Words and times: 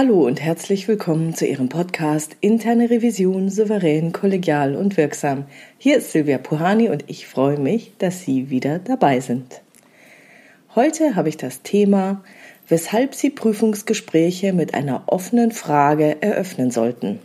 Hallo 0.00 0.24
und 0.24 0.40
herzlich 0.40 0.86
willkommen 0.86 1.34
zu 1.34 1.44
Ihrem 1.44 1.68
Podcast 1.68 2.36
Interne 2.40 2.88
Revision 2.88 3.50
souverän, 3.50 4.12
kollegial 4.12 4.76
und 4.76 4.96
wirksam. 4.96 5.46
Hier 5.76 5.96
ist 5.96 6.12
Silvia 6.12 6.38
Puhani 6.38 6.88
und 6.88 7.02
ich 7.08 7.26
freue 7.26 7.58
mich, 7.58 7.94
dass 7.98 8.22
Sie 8.22 8.48
wieder 8.48 8.78
dabei 8.78 9.18
sind. 9.18 9.60
Heute 10.76 11.16
habe 11.16 11.28
ich 11.28 11.36
das 11.36 11.62
Thema, 11.62 12.22
weshalb 12.68 13.16
Sie 13.16 13.30
Prüfungsgespräche 13.30 14.52
mit 14.52 14.72
einer 14.72 15.02
offenen 15.06 15.50
Frage 15.50 16.22
eröffnen 16.22 16.70
sollten. 16.70 17.18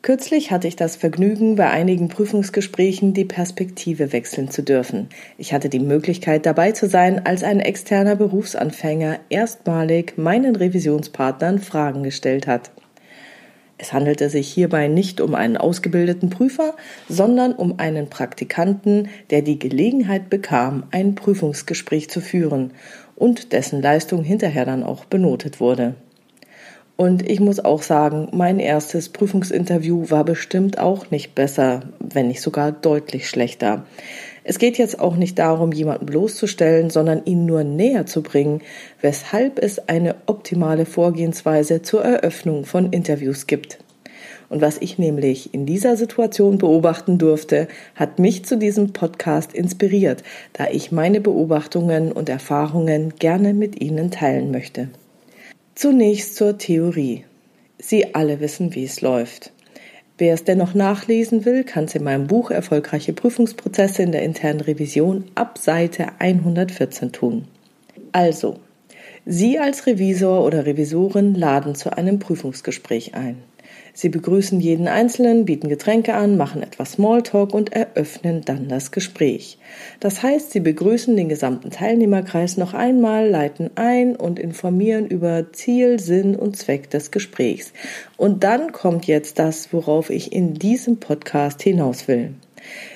Kürzlich 0.00 0.52
hatte 0.52 0.68
ich 0.68 0.76
das 0.76 0.94
Vergnügen, 0.94 1.56
bei 1.56 1.70
einigen 1.70 2.08
Prüfungsgesprächen 2.08 3.14
die 3.14 3.24
Perspektive 3.24 4.12
wechseln 4.12 4.48
zu 4.48 4.62
dürfen. 4.62 5.08
Ich 5.38 5.52
hatte 5.52 5.68
die 5.68 5.80
Möglichkeit 5.80 6.46
dabei 6.46 6.70
zu 6.70 6.88
sein, 6.88 7.26
als 7.26 7.42
ein 7.42 7.58
externer 7.58 8.14
Berufsanfänger 8.14 9.18
erstmalig 9.28 10.16
meinen 10.16 10.54
Revisionspartnern 10.54 11.58
Fragen 11.58 12.04
gestellt 12.04 12.46
hat. 12.46 12.70
Es 13.76 13.92
handelte 13.92 14.30
sich 14.30 14.48
hierbei 14.48 14.88
nicht 14.88 15.20
um 15.20 15.34
einen 15.34 15.56
ausgebildeten 15.56 16.30
Prüfer, 16.30 16.74
sondern 17.08 17.52
um 17.52 17.78
einen 17.78 18.08
Praktikanten, 18.08 19.08
der 19.30 19.42
die 19.42 19.58
Gelegenheit 19.58 20.30
bekam, 20.30 20.84
ein 20.92 21.16
Prüfungsgespräch 21.16 22.08
zu 22.08 22.20
führen 22.20 22.72
und 23.16 23.52
dessen 23.52 23.82
Leistung 23.82 24.22
hinterher 24.22 24.64
dann 24.64 24.84
auch 24.84 25.04
benotet 25.04 25.60
wurde. 25.60 25.94
Und 27.00 27.30
ich 27.30 27.38
muss 27.38 27.60
auch 27.60 27.82
sagen, 27.82 28.26
mein 28.32 28.58
erstes 28.58 29.08
Prüfungsinterview 29.08 30.10
war 30.10 30.24
bestimmt 30.24 30.80
auch 30.80 31.12
nicht 31.12 31.36
besser, 31.36 31.82
wenn 32.00 32.26
nicht 32.26 32.40
sogar 32.40 32.72
deutlich 32.72 33.28
schlechter. 33.28 33.86
Es 34.42 34.58
geht 34.58 34.78
jetzt 34.78 34.98
auch 34.98 35.14
nicht 35.14 35.38
darum, 35.38 35.70
jemanden 35.70 36.06
bloßzustellen, 36.06 36.90
sondern 36.90 37.24
ihn 37.24 37.46
nur 37.46 37.62
näher 37.62 38.06
zu 38.06 38.24
bringen, 38.24 38.62
weshalb 39.00 39.62
es 39.62 39.88
eine 39.88 40.16
optimale 40.26 40.86
Vorgehensweise 40.86 41.82
zur 41.82 42.04
Eröffnung 42.04 42.64
von 42.64 42.92
Interviews 42.92 43.46
gibt. 43.46 43.78
Und 44.48 44.60
was 44.60 44.78
ich 44.78 44.98
nämlich 44.98 45.54
in 45.54 45.66
dieser 45.66 45.96
Situation 45.96 46.58
beobachten 46.58 47.16
durfte, 47.16 47.68
hat 47.94 48.18
mich 48.18 48.44
zu 48.44 48.58
diesem 48.58 48.92
Podcast 48.92 49.52
inspiriert, 49.52 50.24
da 50.52 50.66
ich 50.66 50.90
meine 50.90 51.20
Beobachtungen 51.20 52.10
und 52.10 52.28
Erfahrungen 52.28 53.14
gerne 53.20 53.54
mit 53.54 53.80
Ihnen 53.80 54.10
teilen 54.10 54.50
möchte. 54.50 54.88
Zunächst 55.80 56.34
zur 56.34 56.58
Theorie. 56.58 57.24
Sie 57.78 58.12
alle 58.16 58.40
wissen, 58.40 58.74
wie 58.74 58.82
es 58.82 59.00
läuft. 59.00 59.52
Wer 60.16 60.34
es 60.34 60.42
dennoch 60.42 60.74
nachlesen 60.74 61.44
will, 61.44 61.62
kann 61.62 61.84
es 61.84 61.94
in 61.94 62.02
meinem 62.02 62.26
Buch 62.26 62.50
Erfolgreiche 62.50 63.12
Prüfungsprozesse 63.12 64.02
in 64.02 64.10
der 64.10 64.24
internen 64.24 64.58
Revision 64.58 65.26
ab 65.36 65.56
Seite 65.56 66.08
114 66.18 67.12
tun. 67.12 67.46
Also, 68.10 68.56
Sie 69.24 69.60
als 69.60 69.86
Revisor 69.86 70.44
oder 70.44 70.66
Revisorin 70.66 71.36
laden 71.36 71.76
zu 71.76 71.96
einem 71.96 72.18
Prüfungsgespräch 72.18 73.14
ein. 73.14 73.36
Sie 74.00 74.10
begrüßen 74.10 74.60
jeden 74.60 74.86
Einzelnen, 74.86 75.44
bieten 75.44 75.68
Getränke 75.68 76.14
an, 76.14 76.36
machen 76.36 76.62
etwas 76.62 76.92
Smalltalk 76.92 77.52
und 77.52 77.72
eröffnen 77.72 78.42
dann 78.44 78.68
das 78.68 78.92
Gespräch. 78.92 79.58
Das 79.98 80.22
heißt, 80.22 80.52
Sie 80.52 80.60
begrüßen 80.60 81.16
den 81.16 81.28
gesamten 81.28 81.72
Teilnehmerkreis 81.72 82.58
noch 82.58 82.74
einmal, 82.74 83.28
leiten 83.28 83.70
ein 83.74 84.14
und 84.14 84.38
informieren 84.38 85.08
über 85.08 85.52
Ziel, 85.52 85.98
Sinn 85.98 86.36
und 86.36 86.56
Zweck 86.56 86.90
des 86.90 87.10
Gesprächs. 87.10 87.72
Und 88.16 88.44
dann 88.44 88.70
kommt 88.70 89.08
jetzt 89.08 89.40
das, 89.40 89.72
worauf 89.72 90.10
ich 90.10 90.32
in 90.32 90.54
diesem 90.54 90.98
Podcast 90.98 91.60
hinaus 91.60 92.06
will. 92.06 92.34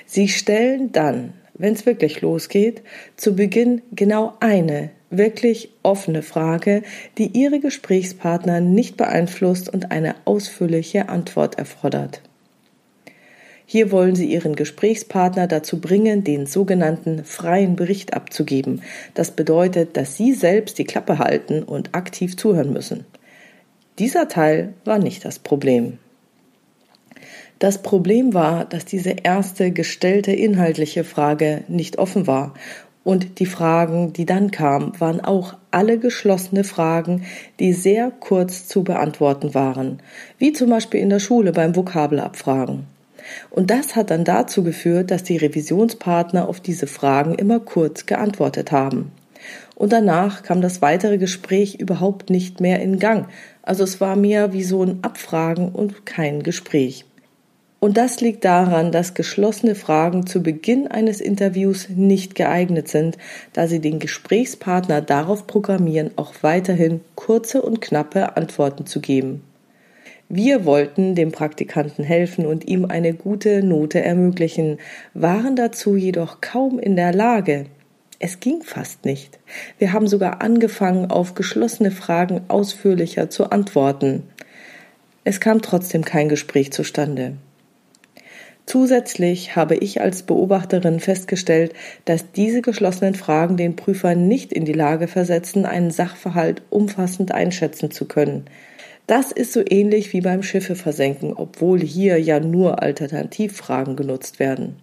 Sie 0.06 0.28
stellen 0.28 0.92
dann, 0.92 1.32
wenn 1.54 1.72
es 1.72 1.84
wirklich 1.84 2.20
losgeht, 2.20 2.80
zu 3.16 3.34
Beginn 3.34 3.82
genau 3.90 4.34
eine 4.38 4.90
wirklich 5.16 5.70
offene 5.82 6.22
Frage, 6.22 6.82
die 7.18 7.26
Ihre 7.28 7.60
Gesprächspartner 7.60 8.60
nicht 8.60 8.96
beeinflusst 8.96 9.72
und 9.72 9.90
eine 9.90 10.14
ausführliche 10.24 11.08
Antwort 11.08 11.58
erfordert. 11.58 12.22
Hier 13.64 13.90
wollen 13.90 14.14
Sie 14.14 14.26
Ihren 14.26 14.54
Gesprächspartner 14.54 15.46
dazu 15.46 15.80
bringen, 15.80 16.24
den 16.24 16.46
sogenannten 16.46 17.24
freien 17.24 17.76
Bericht 17.76 18.12
abzugeben. 18.12 18.82
Das 19.14 19.30
bedeutet, 19.30 19.96
dass 19.96 20.16
Sie 20.16 20.34
selbst 20.34 20.78
die 20.78 20.84
Klappe 20.84 21.18
halten 21.18 21.62
und 21.62 21.94
aktiv 21.94 22.36
zuhören 22.36 22.72
müssen. 22.72 23.06
Dieser 23.98 24.28
Teil 24.28 24.74
war 24.84 24.98
nicht 24.98 25.24
das 25.24 25.38
Problem. 25.38 25.98
Das 27.58 27.80
Problem 27.80 28.34
war, 28.34 28.64
dass 28.64 28.84
diese 28.84 29.14
erste 29.22 29.70
gestellte 29.70 30.32
inhaltliche 30.32 31.04
Frage 31.04 31.62
nicht 31.68 31.98
offen 31.98 32.26
war 32.26 32.54
und 33.04 33.40
die 33.40 33.46
Fragen, 33.46 34.12
die 34.12 34.26
dann 34.26 34.50
kamen, 34.50 34.92
waren 35.00 35.20
auch 35.20 35.54
alle 35.70 35.98
geschlossene 35.98 36.64
Fragen, 36.64 37.24
die 37.58 37.72
sehr 37.72 38.10
kurz 38.10 38.68
zu 38.68 38.84
beantworten 38.84 39.54
waren, 39.54 40.00
wie 40.38 40.52
zum 40.52 40.70
Beispiel 40.70 41.00
in 41.00 41.10
der 41.10 41.18
Schule 41.18 41.52
beim 41.52 41.74
Vokabelabfragen. 41.74 42.86
Und 43.50 43.70
das 43.70 43.96
hat 43.96 44.10
dann 44.10 44.24
dazu 44.24 44.62
geführt, 44.62 45.10
dass 45.10 45.22
die 45.22 45.36
Revisionspartner 45.36 46.48
auf 46.48 46.60
diese 46.60 46.86
Fragen 46.86 47.34
immer 47.34 47.60
kurz 47.60 48.06
geantwortet 48.06 48.72
haben. 48.72 49.12
Und 49.74 49.92
danach 49.92 50.42
kam 50.42 50.60
das 50.60 50.82
weitere 50.82 51.18
Gespräch 51.18 51.76
überhaupt 51.76 52.30
nicht 52.30 52.60
mehr 52.60 52.80
in 52.80 52.98
Gang. 52.98 53.26
Also 53.62 53.84
es 53.84 54.00
war 54.00 54.16
mehr 54.16 54.52
wie 54.52 54.62
so 54.62 54.82
ein 54.82 54.98
Abfragen 55.02 55.70
und 55.70 56.06
kein 56.06 56.42
Gespräch. 56.42 57.04
Und 57.82 57.96
das 57.96 58.20
liegt 58.20 58.44
daran, 58.44 58.92
dass 58.92 59.12
geschlossene 59.12 59.74
Fragen 59.74 60.24
zu 60.24 60.40
Beginn 60.40 60.86
eines 60.86 61.20
Interviews 61.20 61.88
nicht 61.88 62.36
geeignet 62.36 62.86
sind, 62.86 63.18
da 63.54 63.66
sie 63.66 63.80
den 63.80 63.98
Gesprächspartner 63.98 65.00
darauf 65.00 65.48
programmieren, 65.48 66.12
auch 66.14 66.32
weiterhin 66.42 67.00
kurze 67.16 67.60
und 67.60 67.80
knappe 67.80 68.36
Antworten 68.36 68.86
zu 68.86 69.00
geben. 69.00 69.42
Wir 70.28 70.64
wollten 70.64 71.16
dem 71.16 71.32
Praktikanten 71.32 72.04
helfen 72.04 72.46
und 72.46 72.68
ihm 72.68 72.84
eine 72.84 73.14
gute 73.14 73.64
Note 73.64 74.00
ermöglichen, 74.00 74.78
waren 75.12 75.56
dazu 75.56 75.96
jedoch 75.96 76.40
kaum 76.40 76.78
in 76.78 76.94
der 76.94 77.12
Lage. 77.12 77.66
Es 78.20 78.38
ging 78.38 78.62
fast 78.62 79.04
nicht. 79.04 79.40
Wir 79.78 79.92
haben 79.92 80.06
sogar 80.06 80.40
angefangen, 80.40 81.10
auf 81.10 81.34
geschlossene 81.34 81.90
Fragen 81.90 82.42
ausführlicher 82.46 83.28
zu 83.28 83.50
antworten. 83.50 84.22
Es 85.24 85.40
kam 85.40 85.62
trotzdem 85.62 86.04
kein 86.04 86.28
Gespräch 86.28 86.72
zustande. 86.72 87.38
Zusätzlich 88.66 89.56
habe 89.56 89.74
ich 89.74 90.00
als 90.00 90.22
Beobachterin 90.22 91.00
festgestellt, 91.00 91.74
dass 92.04 92.30
diese 92.32 92.62
geschlossenen 92.62 93.14
Fragen 93.14 93.56
den 93.56 93.76
Prüfer 93.76 94.14
nicht 94.14 94.52
in 94.52 94.64
die 94.64 94.72
Lage 94.72 95.08
versetzen, 95.08 95.66
einen 95.66 95.90
Sachverhalt 95.90 96.62
umfassend 96.70 97.32
einschätzen 97.32 97.90
zu 97.90 98.06
können. 98.06 98.44
Das 99.06 99.32
ist 99.32 99.52
so 99.52 99.62
ähnlich 99.68 100.12
wie 100.12 100.20
beim 100.20 100.44
Schiffe 100.44 100.76
versenken, 100.76 101.32
obwohl 101.34 101.80
hier 101.80 102.20
ja 102.20 102.38
nur 102.38 102.82
Alternativfragen 102.82 103.96
genutzt 103.96 104.38
werden. 104.38 104.76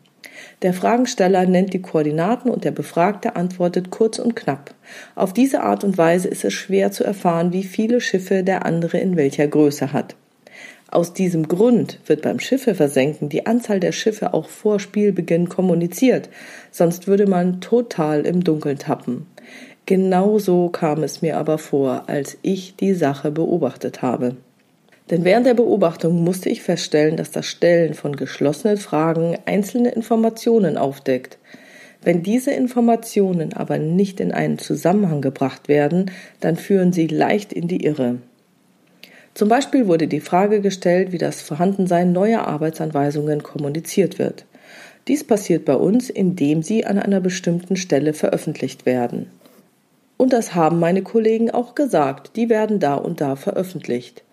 Der 0.62 0.74
Fragensteller 0.74 1.46
nennt 1.46 1.74
die 1.74 1.82
Koordinaten 1.82 2.50
und 2.50 2.66
der 2.66 2.72
Befragte 2.72 3.36
antwortet 3.36 3.92
kurz 3.92 4.20
und 4.20 4.36
knapp. 4.36 4.74
Auf 5.16 5.34
diese 5.34 5.62
Art 5.62 5.84
und 5.84 5.98
Weise 5.98 6.28
ist 6.28 6.44
es 6.44 6.54
schwer 6.54 6.92
zu 6.92 7.04
erfahren, 7.04 7.54
wie 7.54 7.64
viele 7.64 8.02
Schiffe 8.02 8.44
der 8.44 8.66
andere 8.66 9.00
in 9.00 9.16
welcher 9.16 9.48
Größe 9.48 9.94
hat. 9.94 10.16
Aus 10.92 11.14
diesem 11.14 11.48
Grund 11.48 12.00
wird 12.08 12.24
beim 12.24 12.40
Schiffe 12.40 12.74
versenken 12.74 13.30
die 13.30 13.46
Anzahl 13.46 13.80
der 13.80 13.92
Schiffe 13.92 14.34
auch 14.34 14.50
vor 14.50 14.80
Spielbeginn 14.80 15.48
kommuniziert, 15.48 16.30
sonst 16.72 17.08
würde 17.08 17.28
man 17.28 17.62
total 17.62 18.26
im 18.26 18.44
Dunkeln 18.44 18.80
tappen. 18.80 19.28
Genauso 19.86 20.70
kam 20.70 21.04
es 21.04 21.22
mir 21.22 21.38
aber 21.38 21.60
vor, 21.60 22.04
als 22.08 22.38
ich 22.42 22.76
die 22.76 22.94
Sache 22.94 23.30
beobachtet 23.30 24.02
habe. 24.02 24.36
Denn 25.12 25.24
während 25.24 25.46
der 25.46 25.56
Beobachtung 25.56 26.24
musste 26.24 26.50
ich 26.50 26.62
feststellen, 26.62 27.18
dass 27.18 27.32
das 27.32 27.46
Stellen 27.46 27.94
von 27.94 28.16
geschlossenen 28.16 28.78
Fragen 28.78 29.38
einzelne 29.46 29.90
Informationen 29.90 30.78
aufdeckt. 30.78 31.38
Wenn 32.02 32.24
diese 32.24 32.52
Informationen 32.52 33.54
aber 33.54 33.78
nicht 33.78 34.20
in 34.20 34.32
einen 34.32 34.58
Zusammenhang 34.58 35.22
gebracht 35.22 35.68
werden, 35.68 36.12
dann 36.40 36.56
führen 36.56 36.94
sie 36.94 37.08
leicht 37.08 37.52
in 37.52 37.68
die 37.68 37.84
Irre. 37.84 38.18
Zum 39.40 39.48
Beispiel 39.48 39.88
wurde 39.88 40.10
die 40.10 40.20
Frage 40.20 40.60
gestellt, 40.60 41.14
wie 41.14 41.18
das 41.18 41.42
Vorhandensein 41.42 42.12
neuer 42.12 42.46
Arbeitsanweisungen 42.46 43.42
kommuniziert 43.42 44.20
wird. 44.20 44.44
Dies 45.08 45.24
passiert 45.24 45.64
bei 45.64 45.76
uns, 45.76 46.10
indem 46.10 46.62
sie 46.62 46.86
an 46.86 47.00
einer 47.00 47.22
bestimmten 47.22 47.78
Stelle 47.78 48.14
veröffentlicht 48.14 48.86
werden. 48.86 49.32
Und 50.18 50.34
das 50.34 50.56
haben 50.56 50.78
meine 50.80 51.04
Kollegen 51.04 51.52
auch 51.52 51.74
gesagt, 51.74 52.36
die 52.36 52.50
werden 52.50 52.82
da 52.82 52.96
und 52.96 53.22
da 53.22 53.38
veröffentlicht. 53.38 54.26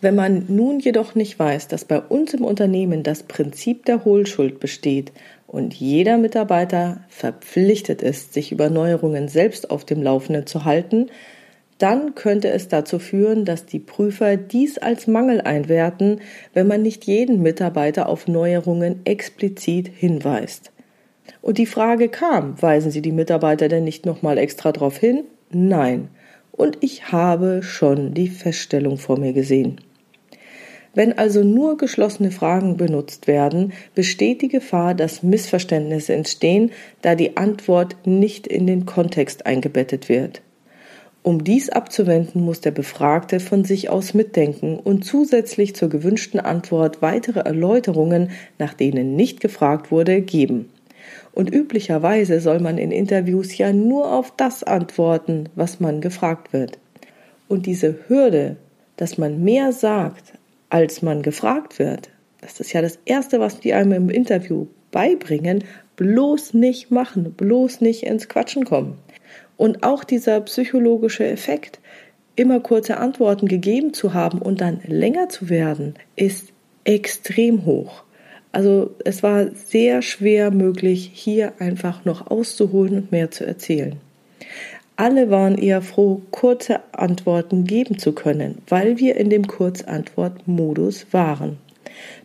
Wenn 0.00 0.14
man 0.14 0.46
nun 0.48 0.80
jedoch 0.80 1.14
nicht 1.14 1.38
weiß, 1.38 1.68
dass 1.68 1.84
bei 1.84 2.00
uns 2.00 2.32
im 2.32 2.46
Unternehmen 2.46 3.02
das 3.02 3.24
Prinzip 3.24 3.84
der 3.84 4.06
Hohlschuld 4.06 4.58
besteht 4.58 5.12
und 5.46 5.74
jeder 5.74 6.16
Mitarbeiter 6.16 7.04
verpflichtet 7.10 8.00
ist, 8.00 8.32
sich 8.32 8.52
über 8.52 8.70
Neuerungen 8.70 9.28
selbst 9.28 9.70
auf 9.70 9.84
dem 9.84 10.02
Laufenden 10.02 10.46
zu 10.46 10.64
halten, 10.64 11.10
dann 11.78 12.14
könnte 12.14 12.50
es 12.50 12.68
dazu 12.68 12.98
führen, 12.98 13.44
dass 13.44 13.66
die 13.66 13.78
Prüfer 13.78 14.36
dies 14.36 14.78
als 14.78 15.06
Mangel 15.06 15.40
einwerten, 15.40 16.20
wenn 16.52 16.66
man 16.66 16.82
nicht 16.82 17.04
jeden 17.04 17.42
Mitarbeiter 17.42 18.08
auf 18.08 18.28
Neuerungen 18.28 19.00
explizit 19.04 19.88
hinweist. 19.88 20.72
Und 21.42 21.58
die 21.58 21.66
Frage 21.66 22.08
kam, 22.08 22.60
weisen 22.60 22.90
Sie 22.90 23.02
die 23.02 23.12
Mitarbeiter 23.12 23.68
denn 23.68 23.84
nicht 23.84 24.06
nochmal 24.06 24.38
extra 24.38 24.72
darauf 24.72 24.98
hin? 24.98 25.24
Nein. 25.50 26.08
und 26.56 26.78
ich 26.80 27.10
habe 27.10 27.62
schon 27.62 28.14
die 28.14 28.28
Feststellung 28.28 28.96
vor 28.96 29.18
mir 29.18 29.32
gesehen. 29.32 29.80
Wenn 30.94 31.18
also 31.18 31.42
nur 31.42 31.76
geschlossene 31.76 32.30
Fragen 32.30 32.76
benutzt 32.76 33.26
werden, 33.26 33.72
besteht 33.94 34.42
die 34.42 34.48
Gefahr, 34.48 34.94
dass 34.94 35.24
Missverständnisse 35.24 36.14
entstehen, 36.14 36.70
da 37.02 37.16
die 37.16 37.36
Antwort 37.36 37.96
nicht 38.04 38.46
in 38.46 38.66
den 38.66 38.86
Kontext 38.86 39.46
eingebettet 39.46 40.08
wird. 40.08 40.42
Um 41.24 41.42
dies 41.42 41.70
abzuwenden, 41.70 42.42
muss 42.42 42.60
der 42.60 42.70
Befragte 42.70 43.40
von 43.40 43.64
sich 43.64 43.88
aus 43.88 44.12
mitdenken 44.12 44.78
und 44.78 45.06
zusätzlich 45.06 45.74
zur 45.74 45.88
gewünschten 45.88 46.38
Antwort 46.38 47.00
weitere 47.00 47.40
Erläuterungen, 47.40 48.28
nach 48.58 48.74
denen 48.74 49.16
nicht 49.16 49.40
gefragt 49.40 49.90
wurde, 49.90 50.20
geben. 50.20 50.68
Und 51.32 51.50
üblicherweise 51.50 52.40
soll 52.40 52.60
man 52.60 52.76
in 52.76 52.90
Interviews 52.90 53.56
ja 53.56 53.72
nur 53.72 54.12
auf 54.12 54.34
das 54.36 54.64
antworten, 54.64 55.48
was 55.54 55.80
man 55.80 56.02
gefragt 56.02 56.52
wird. 56.52 56.78
Und 57.48 57.64
diese 57.64 58.00
Hürde, 58.06 58.56
dass 58.98 59.16
man 59.16 59.42
mehr 59.42 59.72
sagt, 59.72 60.34
als 60.68 61.00
man 61.00 61.22
gefragt 61.22 61.78
wird, 61.78 62.10
das 62.42 62.60
ist 62.60 62.74
ja 62.74 62.82
das 62.82 62.98
Erste, 63.06 63.40
was 63.40 63.60
die 63.60 63.72
einem 63.72 63.92
im 63.92 64.10
Interview 64.10 64.66
beibringen, 64.90 65.64
bloß 65.96 66.52
nicht 66.52 66.90
machen, 66.90 67.32
bloß 67.32 67.80
nicht 67.80 68.02
ins 68.02 68.28
Quatschen 68.28 68.66
kommen. 68.66 68.98
Und 69.56 69.82
auch 69.82 70.04
dieser 70.04 70.40
psychologische 70.40 71.26
Effekt, 71.26 71.80
immer 72.36 72.60
kurze 72.60 72.96
Antworten 72.96 73.46
gegeben 73.46 73.94
zu 73.94 74.14
haben 74.14 74.40
und 74.40 74.60
dann 74.60 74.80
länger 74.86 75.28
zu 75.28 75.48
werden, 75.48 75.94
ist 76.16 76.52
extrem 76.84 77.64
hoch. 77.64 78.02
Also 78.52 78.94
es 79.04 79.22
war 79.22 79.50
sehr 79.50 80.02
schwer 80.02 80.50
möglich, 80.50 81.10
hier 81.12 81.54
einfach 81.58 82.04
noch 82.04 82.30
auszuholen 82.30 82.96
und 82.96 83.12
mehr 83.12 83.30
zu 83.30 83.44
erzählen. 83.44 83.96
Alle 84.96 85.28
waren 85.28 85.58
eher 85.58 85.82
froh, 85.82 86.22
kurze 86.30 86.80
Antworten 86.92 87.64
geben 87.64 87.98
zu 87.98 88.12
können, 88.12 88.58
weil 88.68 88.98
wir 88.98 89.16
in 89.16 89.28
dem 89.28 89.48
Kurzantwortmodus 89.48 91.06
waren. 91.10 91.58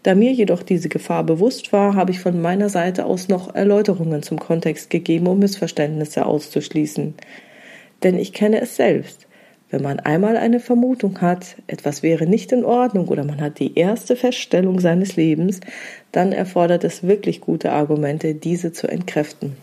Da 0.03 0.15
mir 0.15 0.31
jedoch 0.31 0.63
diese 0.63 0.89
Gefahr 0.89 1.23
bewusst 1.23 1.73
war, 1.73 1.95
habe 1.95 2.11
ich 2.11 2.19
von 2.19 2.41
meiner 2.41 2.69
Seite 2.69 3.05
aus 3.05 3.27
noch 3.27 3.53
Erläuterungen 3.53 4.23
zum 4.23 4.39
Kontext 4.39 4.89
gegeben, 4.89 5.27
um 5.27 5.39
Missverständnisse 5.39 6.25
auszuschließen. 6.25 7.15
Denn 8.03 8.17
ich 8.17 8.33
kenne 8.33 8.61
es 8.61 8.75
selbst. 8.75 9.27
Wenn 9.71 9.83
man 9.83 9.99
einmal 9.99 10.35
eine 10.35 10.59
Vermutung 10.59 11.21
hat, 11.21 11.55
etwas 11.67 12.01
wäre 12.01 12.25
nicht 12.25 12.51
in 12.51 12.65
Ordnung 12.65 13.07
oder 13.07 13.23
man 13.23 13.39
hat 13.39 13.59
die 13.59 13.77
erste 13.77 14.15
Feststellung 14.15 14.79
seines 14.79 15.15
Lebens, 15.15 15.59
dann 16.11 16.31
erfordert 16.31 16.83
es 16.83 17.03
wirklich 17.03 17.39
gute 17.39 17.71
Argumente, 17.71 18.33
diese 18.33 18.71
zu 18.71 18.87
entkräften. 18.87 19.57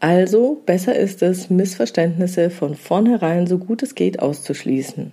Also 0.00 0.60
besser 0.66 0.96
ist 0.96 1.22
es, 1.22 1.48
Missverständnisse 1.48 2.50
von 2.50 2.74
vornherein 2.74 3.46
so 3.46 3.56
gut 3.58 3.82
es 3.82 3.94
geht 3.94 4.18
auszuschließen. 4.18 5.12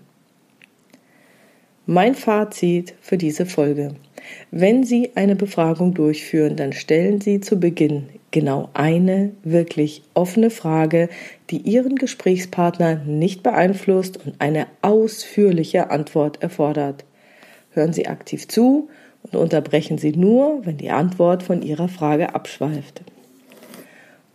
Mein 1.85 2.15
Fazit 2.15 2.95
für 2.99 3.17
diese 3.17 3.45
Folge. 3.45 3.95
Wenn 4.51 4.83
Sie 4.83 5.11
eine 5.15 5.35
Befragung 5.35 5.93
durchführen, 5.93 6.55
dann 6.55 6.73
stellen 6.73 7.21
Sie 7.21 7.39
zu 7.39 7.59
Beginn 7.59 8.07
genau 8.31 8.69
eine 8.73 9.31
wirklich 9.43 10.03
offene 10.13 10.49
Frage, 10.49 11.09
die 11.49 11.57
Ihren 11.57 11.95
Gesprächspartner 11.95 12.95
nicht 13.05 13.43
beeinflusst 13.43 14.23
und 14.25 14.35
eine 14.39 14.67
ausführliche 14.81 15.89
Antwort 15.89 16.41
erfordert. 16.41 17.05
Hören 17.71 17.93
Sie 17.93 18.07
aktiv 18.07 18.47
zu 18.47 18.89
und 19.23 19.35
unterbrechen 19.35 19.97
Sie 19.97 20.11
nur, 20.11 20.65
wenn 20.65 20.77
die 20.77 20.91
Antwort 20.91 21.43
von 21.43 21.61
Ihrer 21.61 21.87
Frage 21.87 22.35
abschweift. 22.35 23.01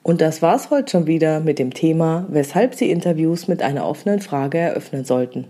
Und 0.02 0.20
das 0.20 0.42
war's 0.42 0.69
heute 0.70 0.90
schon 0.90 1.06
wieder 1.06 1.40
mit 1.40 1.58
dem 1.58 1.72
Thema, 1.72 2.26
weshalb 2.28 2.75
Sie 2.75 2.90
Interviews 2.90 3.48
mit 3.48 3.62
einer 3.62 3.88
offenen 3.88 4.20
Frage 4.20 4.58
eröffnen 4.58 5.04
sollten. 5.04 5.46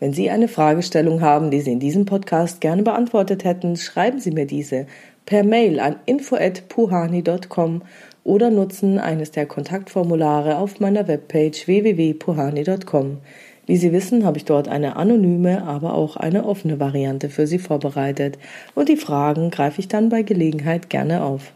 Wenn 0.00 0.12
Sie 0.12 0.30
eine 0.30 0.46
Fragestellung 0.46 1.22
haben, 1.22 1.50
die 1.50 1.60
Sie 1.60 1.72
in 1.72 1.80
diesem 1.80 2.04
Podcast 2.04 2.60
gerne 2.60 2.82
beantwortet 2.84 3.42
hätten, 3.44 3.76
schreiben 3.76 4.20
Sie 4.20 4.30
mir 4.30 4.46
diese 4.46 4.86
per 5.26 5.42
Mail 5.42 5.80
an 5.80 5.96
info@puhani.com 6.06 7.82
oder 8.22 8.50
nutzen 8.50 8.98
eines 8.98 9.32
der 9.32 9.46
Kontaktformulare 9.46 10.58
auf 10.58 10.78
meiner 10.78 11.08
Webpage 11.08 11.66
www.puhani.com. 11.66 13.18
Wie 13.66 13.76
Sie 13.76 13.92
wissen, 13.92 14.24
habe 14.24 14.38
ich 14.38 14.44
dort 14.44 14.68
eine 14.68 14.96
anonyme, 14.96 15.64
aber 15.64 15.94
auch 15.94 16.16
eine 16.16 16.46
offene 16.46 16.78
Variante 16.78 17.28
für 17.28 17.46
Sie 17.46 17.58
vorbereitet 17.58 18.38
und 18.74 18.88
die 18.88 18.96
Fragen 18.96 19.50
greife 19.50 19.80
ich 19.80 19.88
dann 19.88 20.08
bei 20.08 20.22
Gelegenheit 20.22 20.90
gerne 20.90 21.24
auf. 21.24 21.52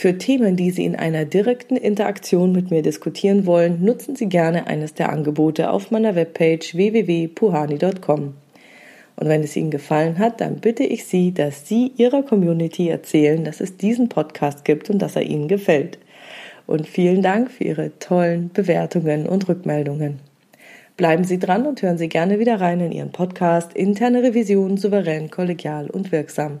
Für 0.00 0.16
Themen, 0.16 0.54
die 0.54 0.70
Sie 0.70 0.84
in 0.84 0.94
einer 0.94 1.24
direkten 1.24 1.76
Interaktion 1.76 2.52
mit 2.52 2.70
mir 2.70 2.82
diskutieren 2.82 3.46
wollen, 3.46 3.84
nutzen 3.84 4.14
Sie 4.14 4.28
gerne 4.28 4.68
eines 4.68 4.94
der 4.94 5.10
Angebote 5.10 5.72
auf 5.72 5.90
meiner 5.90 6.14
Webpage 6.14 6.76
www.puhani.com. 6.76 8.34
Und 9.16 9.28
wenn 9.28 9.42
es 9.42 9.56
Ihnen 9.56 9.72
gefallen 9.72 10.20
hat, 10.20 10.40
dann 10.40 10.60
bitte 10.60 10.84
ich 10.84 11.06
Sie, 11.06 11.34
dass 11.34 11.66
Sie 11.66 11.90
Ihrer 11.96 12.22
Community 12.22 12.88
erzählen, 12.88 13.42
dass 13.42 13.60
es 13.60 13.76
diesen 13.76 14.08
Podcast 14.08 14.64
gibt 14.64 14.88
und 14.88 15.00
dass 15.00 15.16
er 15.16 15.22
Ihnen 15.22 15.48
gefällt. 15.48 15.98
Und 16.68 16.86
vielen 16.86 17.22
Dank 17.22 17.50
für 17.50 17.64
Ihre 17.64 17.98
tollen 17.98 18.52
Bewertungen 18.52 19.26
und 19.26 19.48
Rückmeldungen. 19.48 20.20
Bleiben 20.96 21.24
Sie 21.24 21.40
dran 21.40 21.66
und 21.66 21.82
hören 21.82 21.98
Sie 21.98 22.08
gerne 22.08 22.38
wieder 22.38 22.60
rein 22.60 22.78
in 22.78 22.92
Ihren 22.92 23.10
Podcast 23.10 23.72
Interne 23.72 24.22
Revision 24.22 24.76
souverän, 24.76 25.28
kollegial 25.28 25.90
und 25.90 26.12
wirksam. 26.12 26.60